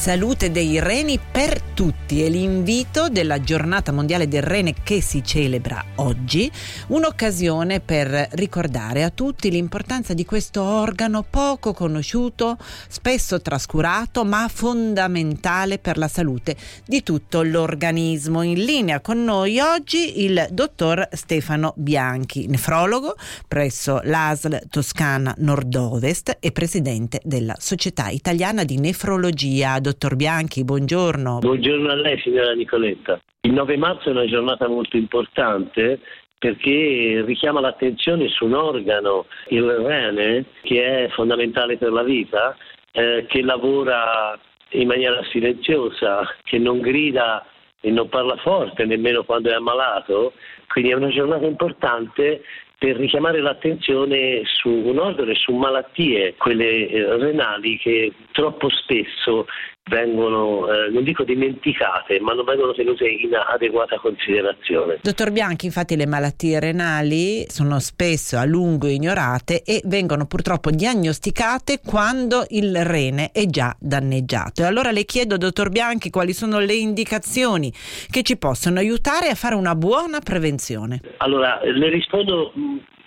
salute 0.00 0.50
dei 0.50 0.80
reni 0.80 1.18
per 1.18 1.60
tutti. 1.60 2.24
E 2.24 2.30
l'invito 2.30 3.10
della 3.10 3.40
giornata 3.40 3.92
mondiale 3.92 4.26
del 4.28 4.42
rene 4.42 4.74
che 4.82 5.02
si 5.02 5.22
celebra 5.22 5.84
oggi, 5.96 6.50
un'occasione 6.88 7.80
per 7.80 8.28
ricordare 8.32 9.04
a 9.04 9.10
tutti 9.10 9.50
l'importanza 9.50 10.14
di 10.14 10.24
questo 10.24 10.62
organo 10.62 11.22
poco 11.28 11.74
conosciuto, 11.74 12.56
spesso 12.88 13.42
trascurato, 13.42 14.24
ma 14.24 14.48
fondamentale 14.52 15.78
per 15.78 15.98
la 15.98 16.08
salute 16.08 16.56
di 16.86 17.02
tutto 17.02 17.42
l'organismo. 17.42 18.42
In 18.42 18.64
linea 18.64 19.00
con 19.00 19.22
noi 19.22 19.60
oggi 19.60 20.24
il 20.24 20.48
dottor 20.50 21.10
Stefano 21.12 21.74
Bianchi, 21.76 22.46
nefrologo 22.46 23.14
presso 23.46 24.00
l'ASL 24.02 24.62
Toscana 24.68 25.34
Nord-Ovest 25.38 26.38
e 26.40 26.52
presidente 26.52 27.20
della 27.22 27.54
Società 27.58 28.08
Italiana 28.08 28.64
di 28.64 28.78
Nefrologia 28.78 29.78
dottor 29.90 30.14
Bianchi, 30.14 30.62
buongiorno. 30.62 31.38
Buongiorno 31.40 31.90
a 31.90 31.94
lei 31.94 32.16
signora 32.20 32.52
Nicoletta. 32.52 33.20
Il 33.40 33.52
9 33.52 33.76
marzo 33.76 34.08
è 34.08 34.12
una 34.12 34.26
giornata 34.26 34.68
molto 34.68 34.96
importante 34.96 35.98
perché 36.38 37.22
richiama 37.26 37.60
l'attenzione 37.60 38.28
su 38.28 38.44
un 38.44 38.54
organo, 38.54 39.26
il 39.48 39.64
rene, 39.64 40.44
che 40.62 41.06
è 41.06 41.08
fondamentale 41.10 41.76
per 41.76 41.90
la 41.90 42.04
vita, 42.04 42.56
eh, 42.92 43.26
che 43.28 43.42
lavora 43.42 44.38
in 44.70 44.86
maniera 44.86 45.22
silenziosa, 45.24 46.22
che 46.44 46.58
non 46.58 46.80
grida 46.80 47.44
e 47.80 47.90
non 47.90 48.08
parla 48.08 48.36
forte 48.36 48.84
nemmeno 48.84 49.24
quando 49.24 49.50
è 49.50 49.54
ammalato. 49.54 50.34
Quindi 50.68 50.92
è 50.92 50.94
una 50.94 51.08
giornata 51.08 51.46
importante 51.46 52.42
per 52.80 52.96
richiamare 52.96 53.42
l'attenzione 53.42 54.40
su 54.44 54.70
un 54.70 54.98
organo 54.98 55.32
e 55.32 55.34
su 55.34 55.52
malattie, 55.52 56.34
quelle 56.38 56.88
eh, 56.88 57.16
renali, 57.18 57.76
che 57.76 58.10
troppo 58.32 58.70
spesso 58.70 59.44
vengono, 59.90 60.66
eh, 60.72 60.88
non 60.88 61.02
dico 61.02 61.24
dimenticate, 61.24 62.20
ma 62.20 62.32
non 62.32 62.44
vengono 62.46 62.72
tenute 62.72 63.06
in 63.06 63.34
adeguata 63.34 63.98
considerazione. 63.98 65.00
Dottor 65.02 65.30
Bianchi, 65.30 65.66
infatti 65.66 65.96
le 65.96 66.06
malattie 66.06 66.58
renali 66.60 67.44
sono 67.48 67.80
spesso 67.80 68.38
a 68.38 68.44
lungo 68.44 68.86
ignorate 68.86 69.62
e 69.62 69.82
vengono 69.84 70.26
purtroppo 70.26 70.70
diagnosticate 70.70 71.80
quando 71.84 72.44
il 72.50 72.82
rene 72.84 73.30
è 73.32 73.44
già 73.46 73.76
danneggiato. 73.78 74.62
E 74.62 74.64
allora 74.64 74.90
le 74.90 75.04
chiedo, 75.04 75.36
dottor 75.36 75.68
Bianchi, 75.68 76.08
quali 76.08 76.32
sono 76.32 76.60
le 76.60 76.74
indicazioni 76.74 77.70
che 78.08 78.22
ci 78.22 78.38
possono 78.38 78.78
aiutare 78.78 79.28
a 79.28 79.34
fare 79.34 79.54
una 79.54 79.74
buona 79.74 80.20
prevenzione? 80.20 81.00
Allora, 81.18 81.60
le 81.62 81.88
rispondo 81.90 82.52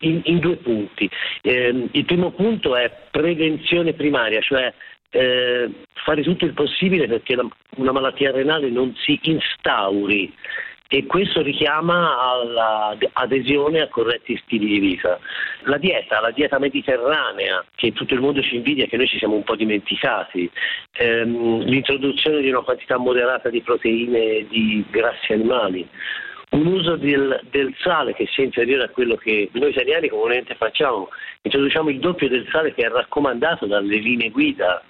in, 0.00 0.20
in 0.24 0.38
due 0.38 0.56
punti. 0.56 1.08
Eh, 1.42 1.88
il 1.90 2.04
primo 2.04 2.30
punto 2.32 2.76
è 2.76 2.90
prevenzione 3.10 3.92
primaria, 3.92 4.40
cioè 4.40 4.72
eh, 5.10 5.70
fare 5.92 6.22
tutto 6.22 6.44
il 6.44 6.52
possibile 6.52 7.06
perché 7.06 7.34
la, 7.34 7.46
una 7.76 7.92
malattia 7.92 8.30
renale 8.30 8.68
non 8.68 8.94
si 8.96 9.18
instauri 9.22 10.32
e 10.90 11.04
questo 11.04 11.42
richiama 11.42 12.16
all'adesione 12.18 13.82
a 13.82 13.88
corretti 13.88 14.40
stili 14.42 14.66
di 14.66 14.78
vita. 14.78 15.20
La 15.64 15.76
dieta, 15.76 16.18
la 16.18 16.30
dieta 16.30 16.58
mediterranea, 16.58 17.62
che 17.74 17.92
tutto 17.92 18.14
il 18.14 18.20
mondo 18.20 18.40
ci 18.40 18.56
invidia 18.56 18.86
che 18.86 18.96
noi 18.96 19.06
ci 19.06 19.18
siamo 19.18 19.34
un 19.34 19.44
po' 19.44 19.54
dimenticati, 19.54 20.50
ehm, 20.92 21.60
l'introduzione 21.64 22.40
di 22.40 22.48
una 22.48 22.62
quantità 22.62 22.96
moderata 22.96 23.50
di 23.50 23.60
proteine 23.60 24.18
e 24.18 24.46
di 24.48 24.82
grassi 24.88 25.34
animali, 25.34 25.86
un 26.58 26.66
uso 26.66 26.96
del, 26.96 27.40
del, 27.50 27.74
sale 27.78 28.14
che 28.14 28.26
sia 28.26 28.44
inferiore 28.44 28.84
a 28.84 28.88
quello 28.88 29.16
che 29.16 29.48
noi 29.52 29.70
italiani 29.70 30.08
comunemente 30.08 30.54
facciamo, 30.56 31.08
introduciamo 31.42 31.88
il 31.90 32.00
doppio 32.00 32.28
del 32.28 32.46
sale 32.50 32.74
che 32.74 32.84
è 32.84 32.88
raccomandato 32.88 33.66
dalle 33.66 33.96
linee 33.96 34.30
guida. 34.30 34.82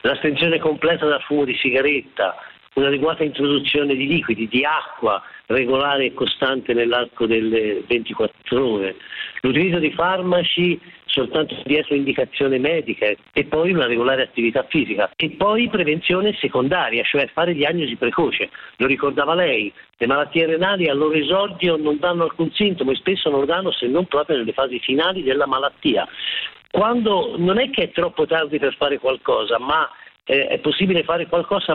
L'astensione 0.00 0.58
completa 0.58 1.06
dal 1.06 1.20
fumo 1.22 1.44
di 1.44 1.56
sigaretta, 1.56 2.36
un'adeguata 2.74 3.24
introduzione 3.24 3.94
di 3.94 4.06
liquidi, 4.06 4.48
di 4.48 4.64
acqua 4.64 5.22
regolare 5.46 6.06
e 6.06 6.14
costante 6.14 6.72
nell'arco 6.74 7.26
delle 7.26 7.82
24 7.86 8.66
ore, 8.66 8.96
l'utilizzo 9.40 9.78
di 9.78 9.92
farmaci 9.92 10.80
soltanto 11.16 11.56
dietro 11.64 11.94
indicazione 11.94 12.58
medica 12.58 13.06
e 13.06 13.44
poi 13.44 13.72
una 13.72 13.86
regolare 13.86 14.22
attività 14.22 14.66
fisica 14.68 15.10
e 15.16 15.30
poi 15.30 15.70
prevenzione 15.70 16.36
secondaria, 16.38 17.02
cioè 17.04 17.26
fare 17.32 17.54
diagnosi 17.54 17.96
precoce. 17.96 18.50
Lo 18.76 18.86
ricordava 18.86 19.34
lei, 19.34 19.72
le 19.96 20.06
malattie 20.06 20.44
renali 20.44 20.88
al 20.88 20.98
loro 20.98 21.14
esordio 21.14 21.76
non 21.76 21.98
danno 21.98 22.24
alcun 22.24 22.50
sintomo 22.52 22.90
e 22.90 22.96
spesso 22.96 23.30
non 23.30 23.40
lo 23.40 23.46
danno 23.46 23.72
se 23.72 23.86
non 23.86 24.04
proprio 24.04 24.36
nelle 24.36 24.52
fasi 24.52 24.78
finali 24.78 25.22
della 25.22 25.46
malattia 25.46 26.06
quando 26.70 27.36
non 27.38 27.58
è 27.58 27.70
che 27.70 27.84
è 27.84 27.90
troppo 27.90 28.26
tardi 28.26 28.58
per 28.58 28.74
fare 28.76 28.98
qualcosa, 28.98 29.58
ma 29.58 29.88
eh, 30.24 30.48
è 30.48 30.58
possibile 30.58 31.04
fare 31.04 31.26
qualcosa 31.26 31.74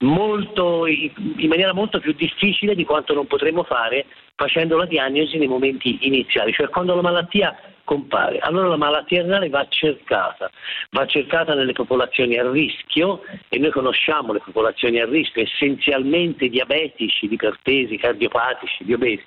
molto, 0.00 0.86
in 0.86 1.48
maniera 1.48 1.72
molto 1.72 2.00
più 2.00 2.12
difficile 2.12 2.74
di 2.74 2.84
quanto 2.84 3.14
non 3.14 3.26
potremmo 3.26 3.62
fare 3.62 4.06
facendo 4.36 4.76
la 4.76 4.86
diagnosi 4.86 5.38
nei 5.38 5.46
momenti 5.46 5.98
iniziali, 6.02 6.52
cioè 6.52 6.68
quando 6.68 6.94
la 6.94 7.02
malattia 7.02 7.56
compare. 7.84 8.38
Allora 8.38 8.68
la 8.68 8.76
malattia 8.76 9.22
renale 9.22 9.48
va 9.48 9.66
cercata, 9.68 10.50
va 10.90 11.06
cercata 11.06 11.54
nelle 11.54 11.72
popolazioni 11.72 12.36
a 12.36 12.50
rischio 12.50 13.22
e 13.48 13.58
noi 13.58 13.70
conosciamo 13.70 14.32
le 14.32 14.40
popolazioni 14.44 14.98
a 14.98 15.06
rischio, 15.06 15.42
essenzialmente 15.42 16.48
diabetici, 16.48 17.26
ipertesi, 17.30 17.96
cardiopatici, 17.96 18.84
di 18.84 18.94
obesi. 18.94 19.24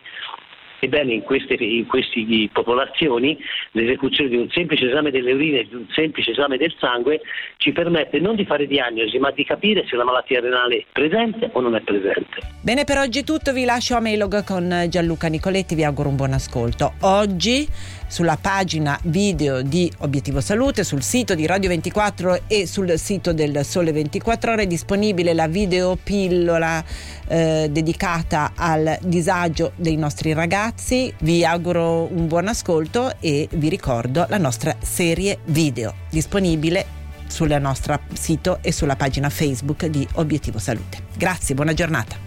Ebbene, 0.80 1.14
in 1.14 1.22
queste, 1.22 1.56
in 1.56 1.86
queste 1.88 2.26
popolazioni 2.52 3.38
l'esecuzione 3.72 4.30
di 4.30 4.38
un 4.38 4.50
semplice 4.50 4.88
esame 4.88 5.12
delle 5.12 5.34
urine 5.34 5.60
e 5.60 5.68
di 5.68 5.76
un 5.76 5.86
semplice 5.90 6.32
esame 6.32 6.58
del 6.58 6.74
sangue 6.80 7.22
ci 7.58 7.72
permette 7.72 8.20
non 8.20 8.36
di 8.36 8.46
fare 8.46 8.68
diagnosi, 8.68 9.18
ma 9.18 9.32
di 9.32 9.44
capire 9.44 9.86
se 9.88 9.96
la 9.96 10.04
malattia 10.04 10.40
renale 10.40 10.78
è 10.78 10.86
presente 10.92 11.50
o 11.52 11.62
non 11.62 11.76
è 11.76 11.82
presente. 11.82 12.40
Bene, 12.62 12.84
per 12.84 12.98
oggi 12.98 13.20
è 13.20 13.24
tutto. 13.24 13.54
Vi 13.54 13.66
lascio 13.66 13.96
a 13.96 14.00
Mailog 14.00 14.44
con 14.44 14.86
Gianluca 14.90 15.28
Nicoletti. 15.28 15.76
Vi 15.76 15.84
auguro 15.84 16.10
un 16.10 16.16
buon 16.16 16.34
ascolto. 16.34 16.94
Oggi 17.02 17.68
sulla 18.08 18.38
pagina 18.40 18.98
video 19.04 19.62
di 19.62 19.92
Obiettivo 20.00 20.40
Salute, 20.40 20.84
sul 20.84 21.02
sito 21.02 21.36
di 21.36 21.46
Radio 21.46 21.70
24 21.70 22.44
e 22.48 22.66
sul 22.66 22.98
sito 22.98 23.34
del 23.34 23.66
Sole 23.66 23.92
24 23.92 24.54
Ore 24.54 24.64
è 24.64 24.68
disponibile 24.68 25.34
la 25.34 25.48
videopillola 25.48 26.84
eh, 27.28 27.68
dedicata 27.70 28.54
al 28.56 28.98
disagio 29.02 29.74
dei 29.76 29.98
nostri 29.98 30.34
ragazzi. 30.68 31.14
Vi 31.20 31.46
auguro 31.46 32.12
un 32.12 32.28
buon 32.28 32.48
ascolto 32.48 33.16
e 33.20 33.48
vi 33.54 33.70
ricordo 33.70 34.26
la 34.28 34.38
nostra 34.38 34.76
serie 34.80 35.40
video 35.46 35.94
disponibile 36.10 36.96
sul 37.28 37.56
nostro 37.60 38.00
sito 38.14 38.60
e 38.62 38.72
sulla 38.72 38.96
pagina 38.96 39.30
Facebook 39.30 39.86
di 39.86 40.06
Obiettivo 40.16 40.60
Salute. 40.60 41.04
Grazie, 41.16 41.56
buona 41.56 41.74
giornata. 41.74 42.27